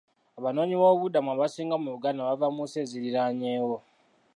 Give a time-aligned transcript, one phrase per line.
[0.39, 3.77] Abanoonyiboobubudamu abasinga mu Uganda bava mu nsi eziriraanyeewo.